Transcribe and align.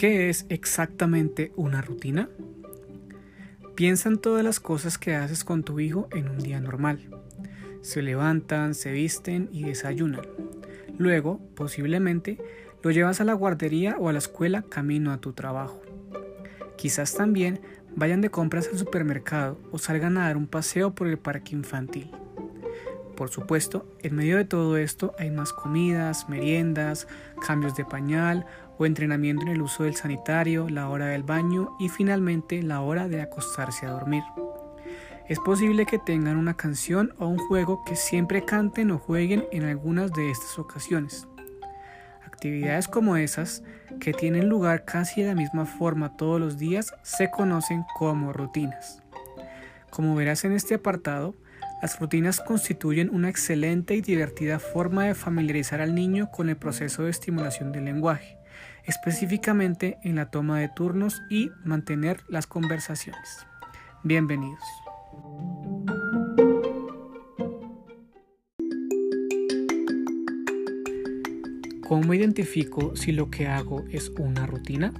¿Qué 0.00 0.30
es 0.30 0.46
exactamente 0.48 1.52
una 1.56 1.82
rutina? 1.82 2.30
Piensa 3.74 4.08
en 4.08 4.16
todas 4.16 4.42
las 4.42 4.58
cosas 4.58 4.96
que 4.96 5.14
haces 5.14 5.44
con 5.44 5.62
tu 5.62 5.78
hijo 5.78 6.08
en 6.12 6.26
un 6.30 6.38
día 6.38 6.58
normal. 6.58 7.00
Se 7.82 8.00
levantan, 8.00 8.74
se 8.74 8.92
visten 8.92 9.50
y 9.52 9.64
desayunan. 9.64 10.22
Luego, 10.96 11.38
posiblemente, 11.54 12.38
lo 12.82 12.90
llevas 12.90 13.20
a 13.20 13.24
la 13.24 13.34
guardería 13.34 13.96
o 13.98 14.08
a 14.08 14.14
la 14.14 14.20
escuela 14.20 14.62
camino 14.62 15.12
a 15.12 15.20
tu 15.20 15.34
trabajo. 15.34 15.82
Quizás 16.78 17.12
también 17.12 17.60
vayan 17.94 18.22
de 18.22 18.30
compras 18.30 18.68
al 18.72 18.78
supermercado 18.78 19.58
o 19.70 19.76
salgan 19.76 20.16
a 20.16 20.28
dar 20.28 20.38
un 20.38 20.46
paseo 20.46 20.94
por 20.94 21.08
el 21.08 21.18
parque 21.18 21.54
infantil. 21.54 22.10
Por 23.16 23.28
supuesto, 23.28 23.84
en 23.98 24.16
medio 24.16 24.38
de 24.38 24.46
todo 24.46 24.78
esto 24.78 25.14
hay 25.18 25.30
más 25.30 25.52
comidas, 25.52 26.30
meriendas, 26.30 27.06
cambios 27.46 27.76
de 27.76 27.84
pañal 27.84 28.46
o 28.80 28.86
entrenamiento 28.86 29.42
en 29.42 29.48
el 29.48 29.60
uso 29.60 29.84
del 29.84 29.94
sanitario, 29.94 30.70
la 30.70 30.88
hora 30.88 31.08
del 31.08 31.22
baño 31.22 31.76
y 31.78 31.90
finalmente 31.90 32.62
la 32.62 32.80
hora 32.80 33.08
de 33.08 33.20
acostarse 33.20 33.84
a 33.84 33.90
dormir. 33.90 34.22
Es 35.28 35.38
posible 35.38 35.84
que 35.84 35.98
tengan 35.98 36.38
una 36.38 36.56
canción 36.56 37.12
o 37.18 37.26
un 37.26 37.36
juego 37.36 37.84
que 37.84 37.94
siempre 37.94 38.46
canten 38.46 38.90
o 38.90 38.98
jueguen 38.98 39.44
en 39.52 39.64
algunas 39.64 40.14
de 40.14 40.30
estas 40.30 40.58
ocasiones. 40.58 41.28
Actividades 42.24 42.88
como 42.88 43.18
esas, 43.18 43.62
que 44.00 44.14
tienen 44.14 44.48
lugar 44.48 44.86
casi 44.86 45.20
de 45.20 45.28
la 45.28 45.34
misma 45.34 45.66
forma 45.66 46.16
todos 46.16 46.40
los 46.40 46.56
días, 46.56 46.94
se 47.02 47.30
conocen 47.30 47.84
como 47.98 48.32
rutinas. 48.32 49.02
Como 49.90 50.14
verás 50.14 50.46
en 50.46 50.52
este 50.52 50.76
apartado, 50.76 51.34
las 51.82 52.00
rutinas 52.00 52.40
constituyen 52.40 53.10
una 53.10 53.28
excelente 53.28 53.94
y 53.94 54.00
divertida 54.00 54.58
forma 54.58 55.04
de 55.04 55.14
familiarizar 55.14 55.82
al 55.82 55.94
niño 55.94 56.30
con 56.30 56.48
el 56.48 56.56
proceso 56.56 57.02
de 57.02 57.10
estimulación 57.10 57.72
del 57.72 57.84
lenguaje, 57.84 58.39
específicamente 58.90 59.98
en 60.02 60.16
la 60.16 60.32
toma 60.32 60.58
de 60.58 60.68
turnos 60.68 61.22
y 61.30 61.52
mantener 61.64 62.24
las 62.28 62.48
conversaciones. 62.48 63.46
Bienvenidos. 64.02 64.64
¿Cómo 71.86 72.14
identifico 72.14 72.96
si 72.96 73.12
lo 73.12 73.30
que 73.30 73.46
hago 73.46 73.84
es 73.92 74.10
una 74.18 74.46
rutina? 74.46 74.92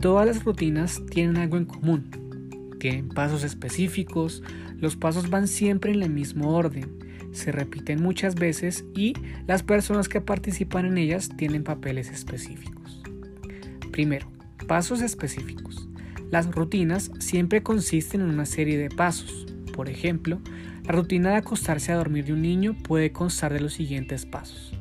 Todas 0.00 0.28
las 0.28 0.44
rutinas 0.44 1.02
tienen 1.10 1.36
algo 1.36 1.56
en 1.56 1.64
común. 1.64 2.76
Tienen 2.78 3.08
pasos 3.08 3.42
específicos, 3.42 4.44
los 4.76 4.94
pasos 4.94 5.30
van 5.30 5.48
siempre 5.48 5.92
en 5.92 6.00
el 6.00 6.10
mismo 6.10 6.54
orden, 6.54 6.98
se 7.32 7.52
repiten 7.52 8.02
muchas 8.02 8.34
veces 8.34 8.84
y 8.94 9.14
las 9.46 9.62
personas 9.62 10.08
que 10.08 10.20
participan 10.20 10.86
en 10.86 10.98
ellas 10.98 11.30
tienen 11.36 11.64
papeles 11.64 12.10
específicos. 12.10 12.77
Primero, 13.98 14.30
pasos 14.68 15.02
específicos. 15.02 15.88
Las 16.30 16.46
rutinas 16.54 17.10
siempre 17.18 17.64
consisten 17.64 18.20
en 18.20 18.28
una 18.28 18.46
serie 18.46 18.78
de 18.78 18.90
pasos. 18.90 19.44
Por 19.74 19.88
ejemplo, 19.88 20.40
la 20.84 20.92
rutina 20.92 21.30
de 21.30 21.38
acostarse 21.38 21.90
a 21.90 21.96
dormir 21.96 22.26
de 22.26 22.32
un 22.32 22.42
niño 22.42 22.76
puede 22.80 23.10
constar 23.10 23.52
de 23.52 23.58
los 23.58 23.72
siguientes 23.72 24.24
pasos. 24.24 24.72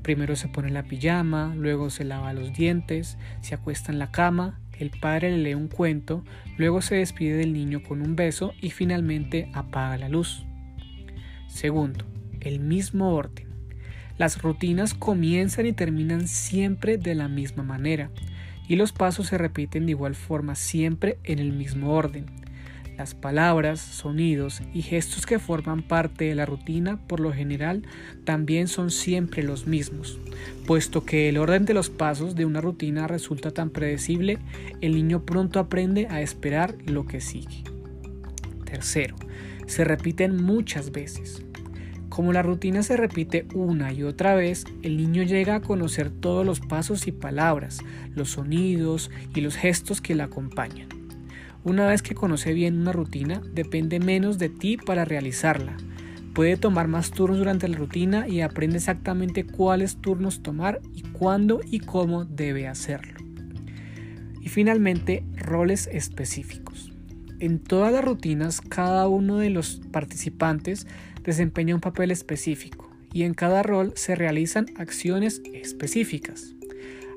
Primero 0.00 0.36
se 0.36 0.48
pone 0.48 0.70
la 0.70 0.84
pijama, 0.84 1.54
luego 1.54 1.90
se 1.90 2.04
lava 2.04 2.32
los 2.32 2.54
dientes, 2.54 3.18
se 3.42 3.54
acuesta 3.54 3.92
en 3.92 3.98
la 3.98 4.10
cama, 4.10 4.58
el 4.78 4.88
padre 4.88 5.32
le 5.32 5.42
lee 5.42 5.54
un 5.54 5.68
cuento, 5.68 6.24
luego 6.56 6.80
se 6.80 6.94
despide 6.94 7.36
del 7.36 7.52
niño 7.52 7.82
con 7.82 8.00
un 8.00 8.16
beso 8.16 8.54
y 8.62 8.70
finalmente 8.70 9.50
apaga 9.52 9.98
la 9.98 10.08
luz. 10.08 10.46
Segundo, 11.46 12.06
el 12.40 12.58
mismo 12.58 13.12
orden. 13.12 13.48
Las 14.16 14.40
rutinas 14.40 14.94
comienzan 14.94 15.66
y 15.66 15.74
terminan 15.74 16.26
siempre 16.26 16.96
de 16.96 17.14
la 17.14 17.28
misma 17.28 17.64
manera 17.64 18.10
y 18.68 18.76
los 18.76 18.92
pasos 18.92 19.28
se 19.28 19.38
repiten 19.38 19.86
de 19.86 19.92
igual 19.92 20.14
forma 20.14 20.54
siempre 20.54 21.18
en 21.24 21.38
el 21.38 21.52
mismo 21.52 21.94
orden. 21.94 22.26
Las 22.96 23.14
palabras, 23.14 23.80
sonidos 23.80 24.62
y 24.74 24.82
gestos 24.82 25.24
que 25.24 25.38
forman 25.38 25.82
parte 25.82 26.26
de 26.26 26.34
la 26.34 26.44
rutina 26.44 26.98
por 27.06 27.20
lo 27.20 27.32
general 27.32 27.82
también 28.24 28.68
son 28.68 28.90
siempre 28.90 29.42
los 29.42 29.66
mismos, 29.66 30.18
puesto 30.66 31.04
que 31.04 31.28
el 31.28 31.38
orden 31.38 31.64
de 31.64 31.74
los 31.74 31.88
pasos 31.88 32.34
de 32.34 32.44
una 32.44 32.60
rutina 32.60 33.06
resulta 33.06 33.50
tan 33.50 33.70
predecible, 33.70 34.38
el 34.82 34.94
niño 34.94 35.24
pronto 35.24 35.58
aprende 35.58 36.06
a 36.10 36.20
esperar 36.20 36.76
lo 36.86 37.06
que 37.06 37.20
sigue. 37.20 37.64
Tercero, 38.66 39.16
se 39.66 39.84
repiten 39.84 40.36
muchas 40.42 40.92
veces. 40.92 41.42
Como 42.12 42.34
la 42.34 42.42
rutina 42.42 42.82
se 42.82 42.98
repite 42.98 43.46
una 43.54 43.90
y 43.90 44.02
otra 44.02 44.34
vez, 44.34 44.66
el 44.82 44.98
niño 44.98 45.22
llega 45.22 45.54
a 45.54 45.60
conocer 45.62 46.10
todos 46.10 46.44
los 46.44 46.60
pasos 46.60 47.06
y 47.06 47.12
palabras, 47.12 47.78
los 48.14 48.32
sonidos 48.32 49.10
y 49.34 49.40
los 49.40 49.56
gestos 49.56 50.02
que 50.02 50.14
la 50.14 50.24
acompañan. 50.24 50.88
Una 51.64 51.86
vez 51.86 52.02
que 52.02 52.14
conoce 52.14 52.52
bien 52.52 52.78
una 52.78 52.92
rutina, 52.92 53.40
depende 53.54 53.98
menos 53.98 54.36
de 54.36 54.50
ti 54.50 54.76
para 54.76 55.06
realizarla. 55.06 55.74
Puede 56.34 56.58
tomar 56.58 56.86
más 56.86 57.12
turnos 57.12 57.38
durante 57.38 57.66
la 57.66 57.78
rutina 57.78 58.28
y 58.28 58.42
aprende 58.42 58.76
exactamente 58.76 59.44
cuáles 59.44 59.96
turnos 59.96 60.42
tomar 60.42 60.82
y 60.94 61.00
cuándo 61.00 61.62
y 61.64 61.78
cómo 61.78 62.26
debe 62.26 62.68
hacerlo. 62.68 63.20
Y 64.42 64.50
finalmente, 64.50 65.24
roles 65.34 65.88
específicos. 65.90 66.61
En 67.42 67.58
todas 67.58 67.92
las 67.92 68.04
rutinas, 68.04 68.60
cada 68.60 69.06
uno 69.08 69.36
de 69.36 69.50
los 69.50 69.82
participantes 69.90 70.86
desempeña 71.22 71.74
un 71.74 71.80
papel 71.80 72.10
específico 72.10 72.88
y 73.12 73.24
en 73.24 73.34
cada 73.34 73.62
rol 73.62 73.92
se 73.96 74.14
realizan 74.14 74.66
acciones 74.76 75.42
específicas. 75.52 76.54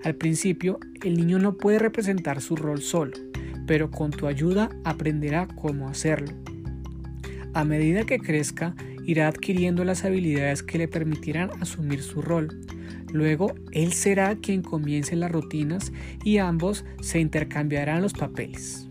Al 0.03 0.15
principio, 0.15 0.79
el 1.03 1.15
niño 1.15 1.39
no 1.39 1.57
puede 1.57 1.79
representar 1.79 2.41
su 2.41 2.55
rol 2.55 2.81
solo 2.81 3.13
pero 3.65 3.91
con 3.91 4.11
tu 4.11 4.27
ayuda 4.27 4.69
aprenderá 4.83 5.47
cómo 5.47 5.89
hacerlo. 5.89 6.31
A 7.53 7.63
medida 7.63 8.05
que 8.05 8.19
crezca, 8.19 8.75
irá 9.05 9.27
adquiriendo 9.27 9.83
las 9.83 10.03
habilidades 10.03 10.63
que 10.63 10.77
le 10.77 10.87
permitirán 10.87 11.51
asumir 11.61 12.01
su 12.01 12.21
rol. 12.21 12.49
Luego, 13.11 13.53
él 13.71 13.93
será 13.93 14.35
quien 14.35 14.61
comience 14.61 15.15
las 15.15 15.31
rutinas 15.31 15.91
y 16.23 16.37
ambos 16.37 16.85
se 17.01 17.19
intercambiarán 17.19 18.01
los 18.01 18.13
papeles. 18.13 18.87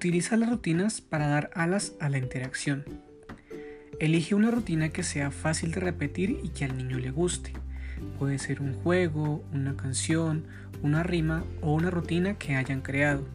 Utiliza 0.00 0.38
las 0.38 0.48
rutinas 0.48 1.02
para 1.02 1.28
dar 1.28 1.50
alas 1.52 1.92
a 2.00 2.08
la 2.08 2.16
interacción. 2.16 2.86
Elige 3.98 4.34
una 4.34 4.50
rutina 4.50 4.88
que 4.88 5.02
sea 5.02 5.30
fácil 5.30 5.72
de 5.72 5.80
repetir 5.80 6.40
y 6.42 6.48
que 6.48 6.64
al 6.64 6.74
niño 6.78 6.98
le 6.98 7.10
guste. 7.10 7.52
Puede 8.18 8.38
ser 8.38 8.62
un 8.62 8.72
juego, 8.72 9.44
una 9.52 9.76
canción, 9.76 10.46
una 10.82 11.02
rima 11.02 11.44
o 11.60 11.74
una 11.74 11.90
rutina 11.90 12.38
que 12.38 12.56
hayan 12.56 12.80
creado. 12.80 13.28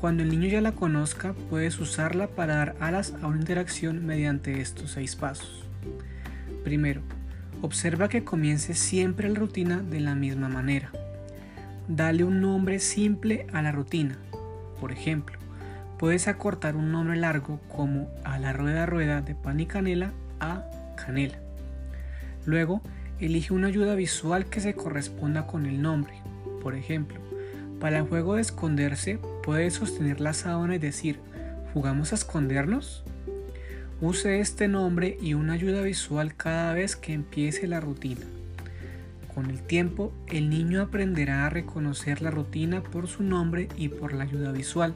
Cuando 0.00 0.24
el 0.24 0.30
niño 0.30 0.48
ya 0.48 0.60
la 0.60 0.72
conozca, 0.72 1.32
puedes 1.48 1.78
usarla 1.78 2.26
para 2.26 2.56
dar 2.56 2.76
alas 2.80 3.14
a 3.22 3.28
una 3.28 3.38
interacción 3.38 4.04
mediante 4.04 4.60
estos 4.60 4.90
seis 4.90 5.14
pasos. 5.14 5.64
Primero, 6.64 7.02
observa 7.62 8.08
que 8.08 8.24
comience 8.24 8.74
siempre 8.74 9.28
la 9.28 9.38
rutina 9.38 9.80
de 9.80 10.00
la 10.00 10.16
misma 10.16 10.48
manera. 10.48 10.90
Dale 11.86 12.24
un 12.24 12.40
nombre 12.40 12.80
simple 12.80 13.46
a 13.52 13.62
la 13.62 13.70
rutina. 13.70 14.18
Por 14.80 14.90
ejemplo, 14.90 15.38
Puedes 15.98 16.28
acortar 16.28 16.76
un 16.76 16.92
nombre 16.92 17.16
largo 17.16 17.60
como 17.68 18.08
a 18.24 18.38
la 18.38 18.52
rueda 18.52 18.86
rueda 18.86 19.20
de 19.20 19.34
pan 19.34 19.60
y 19.60 19.66
canela 19.66 20.12
a 20.40 20.64
canela. 20.96 21.38
Luego, 22.46 22.82
elige 23.20 23.54
una 23.54 23.68
ayuda 23.68 23.94
visual 23.94 24.46
que 24.46 24.60
se 24.60 24.74
corresponda 24.74 25.46
con 25.46 25.66
el 25.66 25.80
nombre. 25.80 26.14
Por 26.62 26.74
ejemplo, 26.74 27.20
para 27.80 27.98
el 27.98 28.04
juego 28.04 28.34
de 28.34 28.42
esconderse, 28.42 29.18
puedes 29.42 29.74
sostener 29.74 30.20
la 30.20 30.32
sábana 30.32 30.76
y 30.76 30.78
decir, 30.78 31.20
¿jugamos 31.72 32.12
a 32.12 32.16
escondernos? 32.16 33.04
Use 34.00 34.40
este 34.40 34.68
nombre 34.68 35.16
y 35.20 35.34
una 35.34 35.52
ayuda 35.52 35.82
visual 35.82 36.34
cada 36.34 36.74
vez 36.74 36.96
que 36.96 37.12
empiece 37.12 37.66
la 37.66 37.80
rutina. 37.80 38.22
Con 39.34 39.50
el 39.50 39.62
tiempo, 39.62 40.12
el 40.28 40.50
niño 40.50 40.82
aprenderá 40.82 41.46
a 41.46 41.50
reconocer 41.50 42.20
la 42.20 42.30
rutina 42.30 42.82
por 42.82 43.06
su 43.06 43.22
nombre 43.22 43.68
y 43.76 43.88
por 43.88 44.12
la 44.12 44.24
ayuda 44.24 44.52
visual. 44.52 44.94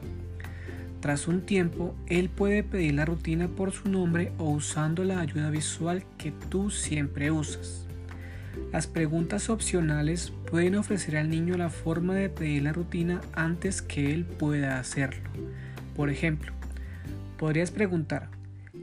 Tras 0.99 1.27
un 1.27 1.41
tiempo, 1.41 1.95
él 2.07 2.29
puede 2.29 2.63
pedir 2.63 2.95
la 2.95 3.05
rutina 3.05 3.47
por 3.47 3.71
su 3.71 3.89
nombre 3.89 4.33
o 4.37 4.49
usando 4.49 5.05
la 5.05 5.21
ayuda 5.21 5.49
visual 5.49 6.03
que 6.17 6.31
tú 6.49 6.69
siempre 6.69 7.31
usas. 7.31 7.85
Las 8.73 8.85
preguntas 8.85 9.49
opcionales 9.49 10.33
pueden 10.51 10.75
ofrecer 10.75 11.17
al 11.17 11.29
niño 11.29 11.55
la 11.57 11.69
forma 11.69 12.15
de 12.15 12.29
pedir 12.29 12.63
la 12.63 12.73
rutina 12.73 13.21
antes 13.33 13.81
que 13.81 14.13
él 14.13 14.25
pueda 14.25 14.77
hacerlo. 14.77 15.29
Por 15.95 16.09
ejemplo, 16.09 16.51
podrías 17.37 17.71
preguntar, 17.71 18.29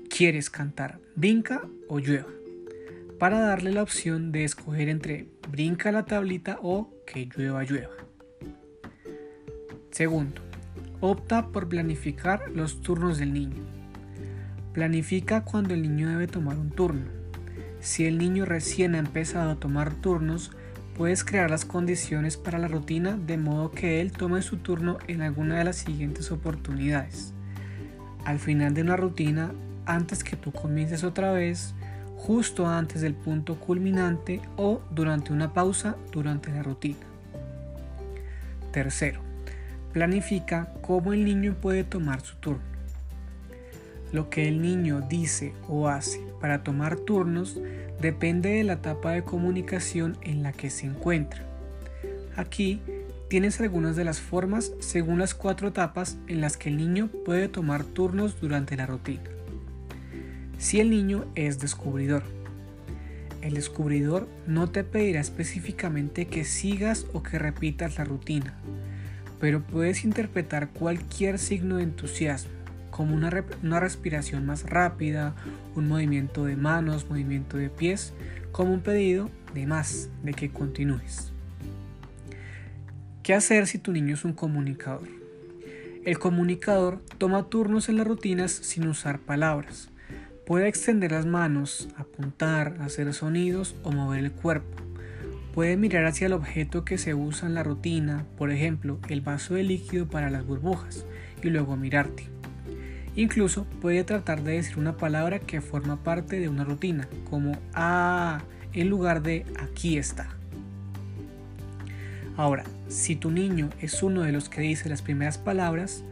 ¿quieres 0.09 0.49
cantar 0.49 0.99
brinca 1.15 1.63
o 1.89 1.99
llueva? 1.99 2.29
Para 3.19 3.41
darle 3.41 3.73
la 3.73 3.83
opción 3.83 4.33
de 4.33 4.45
escoger 4.45 4.89
entre 4.89 5.29
brinca 5.51 5.93
la 5.93 6.07
tablita 6.07 6.59
o 6.63 6.91
que 7.07 7.29
llueva 7.37 7.63
llueva. 7.63 7.95
Segundo, 9.91 10.46
Opta 11.01 11.49
por 11.49 11.69
planificar 11.69 12.51
los 12.55 12.81
turnos 12.81 13.19
del 13.19 13.35
niño. 13.35 13.63
Planifica 14.73 15.43
cuando 15.43 15.75
el 15.75 15.83
niño 15.83 16.09
debe 16.09 16.27
tomar 16.27 16.57
un 16.57 16.71
turno. 16.71 17.05
Si 17.81 18.07
el 18.07 18.17
niño 18.17 18.47
recién 18.47 18.95
ha 18.95 18.99
empezado 18.99 19.51
a 19.51 19.57
tomar 19.57 19.93
turnos, 19.93 20.53
puedes 20.97 21.23
crear 21.23 21.51
las 21.51 21.67
condiciones 21.67 22.39
para 22.39 22.59
la 22.59 22.69
rutina 22.69 23.19
de 23.19 23.37
modo 23.37 23.73
que 23.73 24.01
él 24.01 24.11
tome 24.11 24.41
su 24.41 24.57
turno 24.57 24.97
en 25.07 25.21
alguna 25.21 25.59
de 25.59 25.65
las 25.65 25.77
siguientes 25.77 26.33
oportunidades. 26.33 27.35
Al 28.25 28.39
final 28.39 28.73
de 28.73 28.81
una 28.81 28.97
rutina, 28.97 29.53
antes 29.85 30.25
que 30.25 30.37
tú 30.37 30.51
comiences 30.51 31.05
otra 31.05 31.31
vez, 31.31 31.75
justo 32.17 32.67
antes 32.67 33.03
del 33.03 33.13
punto 33.13 33.61
culminante 33.61 34.41
o 34.57 34.81
durante 34.91 35.35
una 35.35 35.53
pausa 35.53 35.97
durante 36.11 36.51
la 36.51 36.63
rutina. 36.63 36.97
Tercero, 38.73 39.26
planifica 39.97 40.71
cómo 40.83 41.15
el 41.15 41.25
niño 41.25 41.57
puede 41.59 41.83
tomar 41.83 42.21
su 42.21 42.37
turno. 42.37 42.61
Lo 44.13 44.29
que 44.29 44.47
el 44.47 44.61
niño 44.61 45.01
dice 45.01 45.55
o 45.71 45.89
hace 45.89 46.21
para 46.39 46.63
tomar 46.63 46.97
turnos 46.97 47.59
depende 47.99 48.51
de 48.51 48.65
la 48.65 48.75
etapa 48.75 49.13
de 49.13 49.25
comunicación 49.25 50.19
en 50.21 50.43
la 50.43 50.53
que 50.53 50.69
se 50.69 50.85
encuentra. 50.85 51.41
Aquí 52.37 52.83
tienes 53.31 53.59
algunas 53.63 53.97
de 53.97 54.05
las 54.05 54.21
formas 54.21 54.71
según 54.81 55.19
las 55.19 55.33
cuatro 55.33 55.69
etapas 55.69 56.19
en 56.29 56.43
las 56.43 56.59
que 56.59 56.69
el 56.69 56.77
niño 56.77 57.09
puede 57.25 57.49
tomar 57.49 57.83
turnos 57.83 58.39
durante 58.39 58.77
la 58.77 58.85
rutina. 58.85 59.31
Si 60.59 60.79
el 60.79 60.91
niño 60.91 61.25
es 61.37 61.59
descubridor, 61.59 62.23
el 63.41 63.55
descubridor 63.55 64.29
no 64.47 64.69
te 64.69 64.85
pedirá 64.85 65.21
específicamente 65.21 66.27
que 66.27 66.45
sigas 66.45 67.07
o 67.15 67.23
que 67.23 67.39
repitas 67.39 67.97
la 67.97 68.05
rutina, 68.05 68.59
pero 69.41 69.63
puedes 69.63 70.05
interpretar 70.05 70.71
cualquier 70.71 71.39
signo 71.39 71.77
de 71.77 71.85
entusiasmo, 71.85 72.51
como 72.91 73.15
una, 73.15 73.45
una, 73.63 73.81
respiración 73.81 74.47
más 74.47 74.65
rápida, 74.65 75.35
un 75.75 75.89
movimiento 75.89 76.45
de 76.45 76.57
manos, 76.57 77.09
movimiento 77.09 77.57
de 77.57 77.69
pies, 77.69 78.15
como 78.53 78.73
un 78.73 78.81
pedido 78.81 79.31
de 79.55 79.67
más, 79.67 80.09
de 80.23 80.33
que 80.33 80.51
continúes. 80.51 81.33
¿Qué 83.23 83.35
hacer 83.35 83.67
si 83.67 83.79
tu 83.79 83.93
niño 83.93 84.15
es 84.15 84.25
un 84.25 84.33
comunicador? 84.33 85.09
El 86.05 86.21
comunicador 86.21 87.03
toma 87.19 87.49
turnos 87.49 87.89
en 87.89 87.97
las 87.97 88.07
rutinas 88.07 88.53
sin 88.53 88.87
usar 88.87 89.19
palabras. 89.19 89.89
Puede 90.47 90.69
extender 90.69 91.11
las 91.11 91.27
manos, 91.27 91.89
apuntar, 91.97 92.77
hacer 92.81 93.13
sonidos 93.13 93.75
o 93.83 93.91
mover 93.91 94.21
el 94.21 94.31
cuerpo. 94.31 94.86
Puede 95.57 95.79
mirar 95.79 96.05
hacia 96.05 96.27
el 96.27 96.35
objeto 96.35 96.85
que 96.85 96.99
se 96.99 97.15
usa 97.15 97.49
en 97.49 97.55
la 97.55 97.63
rutina, 97.63 98.27
por 98.37 98.51
ejemplo, 98.51 98.99
el 99.09 99.23
vaso 99.23 99.55
de 99.55 99.63
líquido 99.63 100.07
para 100.07 100.29
las 100.29 100.47
burbujas, 100.47 101.07
y 101.43 101.49
luego 101.49 101.79
mirarte. 101.79 102.29
Incluso 103.15 103.65
puede 103.81 104.05
tratar 104.05 104.43
de 104.43 104.53
decir 104.53 104.79
una 104.79 104.99
palabra 104.99 105.39
que 105.39 105.63
forma 105.63 105.97
parte 106.05 106.39
de 106.39 106.51
una 106.51 106.65
rutina, 106.65 107.09
como 107.31 107.57
ah, 107.73 108.43
en 108.75 108.91
lugar 108.91 109.23
de 109.23 109.47
aquí 109.59 109.97
está. 109.97 110.29
Ahora, 112.37 112.65
si 112.89 113.17
tu 113.17 113.31
niño 113.31 113.71
es 113.81 114.03
uno 114.03 114.25
de 114.25 114.33
los 114.33 114.51
que 114.51 114.61
dice 114.61 114.91
las 114.91 115.01
primeras 115.01 115.39
palabras, 115.39 116.05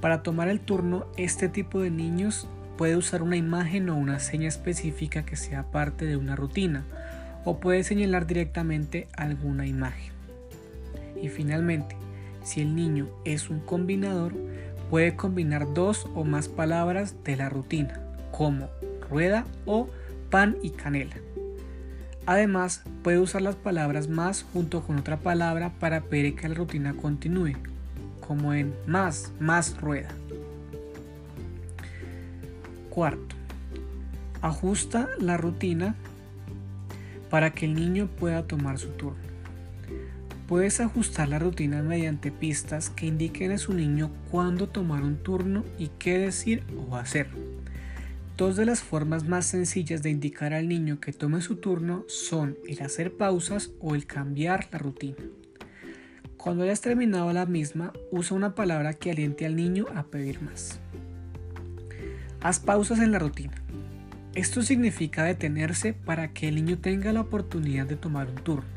para 0.00 0.22
tomar 0.22 0.48
el 0.48 0.60
turno, 0.60 1.04
este 1.18 1.50
tipo 1.50 1.80
de 1.82 1.90
niños 1.90 2.48
puede 2.78 2.96
usar 2.96 3.22
una 3.22 3.36
imagen 3.36 3.90
o 3.90 3.96
una 3.98 4.20
seña 4.20 4.48
específica 4.48 5.26
que 5.26 5.36
sea 5.36 5.70
parte 5.70 6.06
de 6.06 6.16
una 6.16 6.34
rutina, 6.34 6.86
o 7.46 7.58
puede 7.60 7.84
señalar 7.84 8.26
directamente 8.26 9.06
alguna 9.16 9.66
imagen. 9.66 10.12
Y 11.22 11.28
finalmente, 11.28 11.96
si 12.42 12.60
el 12.60 12.74
niño 12.74 13.08
es 13.24 13.48
un 13.48 13.60
combinador, 13.60 14.34
puede 14.90 15.14
combinar 15.14 15.72
dos 15.72 16.06
o 16.14 16.24
más 16.24 16.48
palabras 16.48 17.14
de 17.24 17.36
la 17.36 17.48
rutina, 17.48 18.00
como 18.32 18.68
rueda 19.08 19.46
o 19.64 19.88
pan 20.28 20.56
y 20.60 20.70
canela. 20.70 21.14
Además, 22.26 22.82
puede 23.04 23.20
usar 23.20 23.42
las 23.42 23.54
palabras 23.54 24.08
más 24.08 24.44
junto 24.52 24.82
con 24.82 24.98
otra 24.98 25.16
palabra 25.16 25.70
para 25.78 26.00
pedir 26.00 26.34
que 26.34 26.48
la 26.48 26.56
rutina 26.56 26.94
continúe, 26.94 27.52
como 28.26 28.54
en 28.54 28.74
más, 28.86 29.30
más 29.38 29.80
rueda. 29.80 30.08
Cuarto, 32.90 33.36
ajusta 34.42 35.08
la 35.20 35.36
rutina 35.36 35.94
para 37.30 37.52
que 37.52 37.66
el 37.66 37.74
niño 37.74 38.08
pueda 38.08 38.46
tomar 38.46 38.78
su 38.78 38.88
turno. 38.90 39.26
Puedes 40.46 40.80
ajustar 40.80 41.28
la 41.28 41.40
rutina 41.40 41.82
mediante 41.82 42.30
pistas 42.30 42.90
que 42.90 43.06
indiquen 43.06 43.50
a 43.50 43.58
su 43.58 43.74
niño 43.74 44.12
cuándo 44.30 44.68
tomar 44.68 45.02
un 45.02 45.16
turno 45.16 45.64
y 45.76 45.88
qué 45.98 46.18
decir 46.18 46.62
o 46.88 46.96
hacer. 46.96 47.28
Dos 48.36 48.54
de 48.54 48.66
las 48.66 48.80
formas 48.80 49.26
más 49.26 49.46
sencillas 49.46 50.02
de 50.02 50.10
indicar 50.10 50.52
al 50.52 50.68
niño 50.68 51.00
que 51.00 51.12
tome 51.12 51.40
su 51.40 51.56
turno 51.56 52.04
son 52.06 52.56
el 52.68 52.80
hacer 52.82 53.16
pausas 53.16 53.72
o 53.80 53.94
el 53.94 54.06
cambiar 54.06 54.68
la 54.70 54.78
rutina. 54.78 55.16
Cuando 56.36 56.62
hayas 56.62 56.80
terminado 56.80 57.32
la 57.32 57.46
misma, 57.46 57.92
usa 58.12 58.36
una 58.36 58.54
palabra 58.54 58.94
que 58.94 59.10
aliente 59.10 59.46
al 59.46 59.56
niño 59.56 59.86
a 59.96 60.04
pedir 60.04 60.42
más. 60.42 60.78
Haz 62.40 62.60
pausas 62.60 63.00
en 63.00 63.10
la 63.10 63.18
rutina. 63.18 63.65
Esto 64.36 64.60
significa 64.60 65.24
detenerse 65.24 65.94
para 65.94 66.28
que 66.28 66.46
el 66.46 66.56
niño 66.56 66.76
tenga 66.76 67.10
la 67.10 67.22
oportunidad 67.22 67.86
de 67.86 67.96
tomar 67.96 68.28
un 68.28 68.34
turno. 68.34 68.68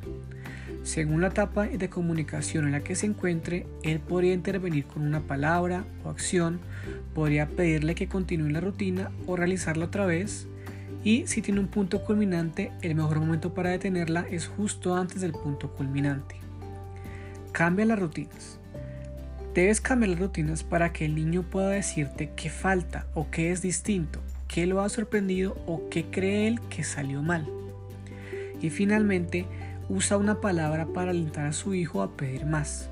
Según 0.84 1.20
la 1.20 1.28
etapa 1.28 1.68
de 1.68 1.90
comunicación 1.90 2.64
en 2.66 2.72
la 2.72 2.80
que 2.80 2.96
se 2.96 3.08
encuentre, 3.08 3.68
él 3.84 4.00
podría 4.00 4.34
intervenir 4.34 4.86
con 4.86 5.04
una 5.04 5.20
palabra 5.20 5.84
o 6.06 6.10
acción, 6.10 6.62
podría 7.14 7.50
pedirle 7.50 7.94
que 7.94 8.08
continúe 8.08 8.48
la 8.48 8.62
rutina 8.62 9.12
o 9.28 9.36
realizarla 9.36 9.88
otra 9.88 10.06
vez, 10.06 10.48
y 11.04 11.28
si 11.28 11.42
tiene 11.42 11.60
un 11.60 11.68
punto 11.68 12.06
culminante, 12.06 12.72
el 12.82 12.96
mejor 12.96 13.20
momento 13.20 13.54
para 13.54 13.72
detenerla 13.72 14.26
es 14.32 14.48
justo 14.48 14.96
antes 14.96 15.20
del 15.20 15.34
punto 15.34 15.74
culminante. 15.74 16.36
Cambia 17.52 17.86
las 17.86 18.00
rutinas. 18.00 18.60
Debes 19.54 19.82
cambiar 19.82 20.12
las 20.12 20.20
rutinas 20.20 20.64
para 20.64 20.94
que 20.94 21.04
el 21.04 21.16
niño 21.16 21.44
pueda 21.44 21.72
decirte 21.72 22.32
qué 22.38 22.50
falta 22.50 23.08
o 23.14 23.30
qué 23.30 23.52
es 23.52 23.62
distinto, 23.62 24.22
qué 24.50 24.66
lo 24.66 24.82
ha 24.82 24.90
sorprendido 24.90 25.56
o 25.66 25.88
qué 25.90 26.06
cree 26.12 26.48
él 26.48 26.60
que 26.70 26.84
salió 26.84 27.22
mal. 27.22 27.48
Y 28.62 28.72
finalmente, 28.72 29.46
usa 29.88 30.18
una 30.18 30.42
palabra 30.42 30.88
para 30.88 31.12
alentar 31.12 31.46
a 31.46 31.54
su 31.54 31.74
hijo 31.74 32.02
a 32.02 32.18
pedir 32.18 32.46
más. 32.46 32.90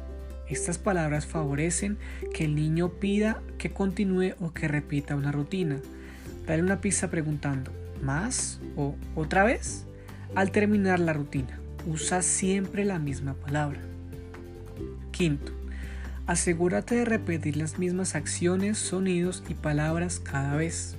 Estas 0.48 0.78
palabras 0.78 1.26
favorecen 1.26 1.98
que 2.34 2.46
el 2.46 2.56
niño 2.56 2.90
pida 2.90 3.42
que 3.58 3.72
continúe 3.72 4.36
o 4.40 4.54
que 4.54 4.70
repita 4.70 5.16
una 5.16 5.34
rutina. 5.34 5.80
Dale 6.46 6.64
una 6.64 6.80
pista 6.80 7.10
preguntando, 7.10 7.72
¿más? 8.02 8.62
¿O 8.78 8.96
otra 9.16 9.44
vez? 9.44 9.86
Al 10.36 10.52
terminar 10.52 11.00
la 11.00 11.14
rutina, 11.14 11.60
usa 11.86 12.22
siempre 12.22 12.86
la 12.86 13.00
misma 13.00 13.34
palabra. 13.34 13.82
Quinto, 15.12 15.52
asegúrate 16.28 16.96
de 16.96 17.06
repetir 17.06 17.58
las 17.58 17.80
mismas 17.80 18.16
acciones, 18.16 18.78
sonidos 18.78 19.44
y 19.50 19.56
palabras 19.56 20.20
cada 20.20 20.56
vez. 20.56 20.97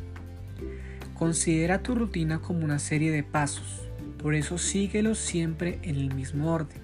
Considera 1.19 1.83
tu 1.83 1.95
rutina 1.95 2.41
como 2.41 2.65
una 2.65 2.79
serie 2.79 3.11
de 3.11 3.25
pasos 3.25 3.89
por 4.19 4.35
eso 4.35 4.59
síguelo 4.59 5.15
siempre 5.15 5.79
en 5.83 5.97
el 5.97 6.15
mismo 6.15 6.53
orden. 6.53 6.83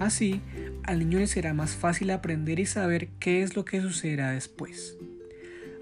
Así, 0.00 0.42
al 0.84 0.98
niño 0.98 1.18
le 1.18 1.26
será 1.26 1.54
más 1.54 1.74
fácil 1.74 2.10
aprender 2.10 2.60
y 2.60 2.66
saber 2.66 3.08
qué 3.18 3.42
es 3.42 3.56
lo 3.56 3.64
que 3.64 3.80
sucederá 3.80 4.32
después. 4.32 4.96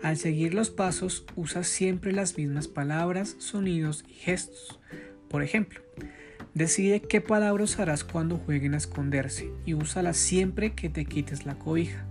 Al 0.02 0.16
seguir 0.16 0.54
los 0.54 0.70
pasos, 0.70 1.26
usa 1.34 1.64
siempre 1.64 2.12
las 2.12 2.38
mismas 2.38 2.68
palabras, 2.68 3.34
sonidos 3.38 4.04
y 4.08 4.14
gestos. 4.14 4.78
Por 5.28 5.42
ejemplo, 5.42 5.80
decide 6.54 7.02
qué 7.02 7.20
palabras 7.20 7.72
usarás 7.72 8.04
cuando 8.04 8.36
jueguen 8.36 8.74
a 8.74 8.78
esconderse 8.78 9.50
y 9.64 9.74
úsalas 9.74 10.16
siempre 10.16 10.74
que 10.74 10.88
te 10.88 11.04
quites 11.04 11.46
la 11.46 11.58
cobija. 11.58 12.06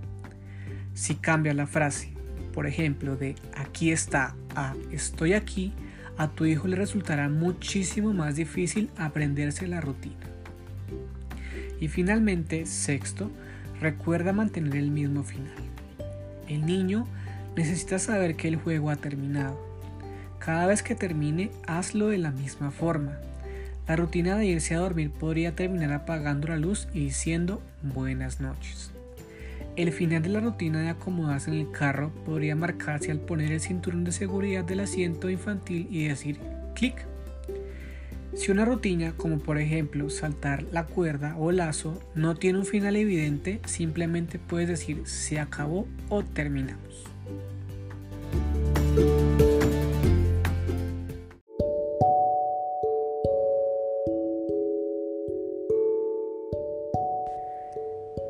Si 0.94 1.16
cambia 1.16 1.54
la 1.54 1.68
frase, 1.68 2.12
por 2.54 2.68
ejemplo, 2.68 3.16
de 3.16 3.36
aquí 3.56 3.92
está 3.92 4.36
a 4.56 4.74
estoy 4.92 5.34
aquí, 5.34 5.74
a 6.18 6.30
tu 6.30 6.46
hijo 6.46 6.68
le 6.68 6.76
resultará 6.76 7.30
muchísimo 7.30 8.14
más 8.14 8.36
difícil 8.36 8.90
aprenderse 8.98 9.68
la 9.68 9.82
rutina. 9.82 10.16
Y 11.80 11.88
finalmente, 11.90 12.66
sexto, 12.66 13.30
recuerda 13.82 14.34
mantener 14.34 14.78
el 14.78 14.92
mismo 14.92 15.24
final. 15.24 15.54
El 16.48 16.66
niño 16.66 17.06
necesita 17.56 18.00
saber 18.00 18.36
que 18.36 18.48
el 18.48 18.56
juego 18.56 18.90
ha 18.90 18.96
terminado. 18.96 19.60
Cada 20.40 20.68
vez 20.68 20.84
que 20.84 20.96
termine, 20.96 21.52
hazlo 21.68 22.08
de 22.08 22.18
la 22.18 22.32
misma 22.32 22.72
forma. 22.72 23.18
La 23.88 23.96
rutina 23.96 24.36
de 24.36 24.46
irse 24.46 24.74
a 24.74 24.80
dormir 24.80 25.12
podría 25.12 25.56
terminar 25.56 25.92
apagando 25.92 26.48
la 26.48 26.58
luz 26.58 26.88
y 26.94 27.02
diciendo 27.02 27.62
buenas 27.84 28.40
noches. 28.40 28.95
El 29.76 29.92
final 29.92 30.22
de 30.22 30.30
la 30.30 30.40
rutina 30.40 30.82
de 30.82 30.90
acomodarse 30.90 31.52
en 31.52 31.58
el 31.58 31.70
carro 31.70 32.12
podría 32.26 32.56
marcarse 32.56 33.12
al 33.12 33.20
poner 33.20 33.52
el 33.52 33.60
cinturón 33.60 34.06
de 34.06 34.14
seguridad 34.14 34.64
del 34.64 34.80
asiento 34.80 35.30
infantil 35.30 35.88
y 35.92 36.08
decir 36.08 36.40
clic. 36.76 37.06
Si 38.36 38.52
una 38.52 38.64
rutina, 38.64 39.14
como 39.18 39.40
por 39.40 39.58
ejemplo 39.58 40.10
saltar 40.10 40.64
la 40.72 40.86
cuerda 40.86 41.36
o 41.38 41.52
lazo, 41.52 42.02
no 42.16 42.36
tiene 42.36 42.60
un 42.60 42.66
final 42.66 42.96
evidente, 42.96 43.60
simplemente 43.66 44.40
puedes 44.40 44.70
decir 44.70 45.02
se 45.06 45.42
acabó 45.42 45.88
o 46.08 46.24
terminamos. 46.24 47.04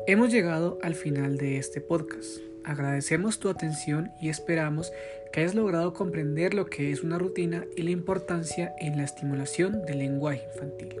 Hemos 0.08 0.30
llegado 0.30 0.78
al 0.82 0.94
final 0.94 1.36
de 1.36 1.58
este 1.58 1.80
podcast. 1.80 2.38
Agradecemos 2.62 3.40
tu 3.40 3.48
atención 3.48 4.12
y 4.20 4.28
esperamos 4.28 4.92
que 5.32 5.40
hayas 5.40 5.56
logrado 5.56 5.94
comprender 5.94 6.54
lo 6.54 6.66
que 6.66 6.92
es 6.92 7.02
una 7.02 7.18
rutina 7.18 7.64
y 7.76 7.82
la 7.82 7.90
importancia 7.90 8.72
en 8.78 8.98
la 8.98 9.02
estimulación 9.02 9.84
del 9.84 9.98
lenguaje 9.98 10.44
infantil. 10.54 10.94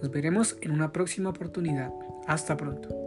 Nos 0.00 0.12
veremos 0.12 0.56
en 0.60 0.70
una 0.70 0.92
próxima 0.92 1.30
oportunidad. 1.30 1.92
Hasta 2.28 2.56
pronto. 2.56 2.99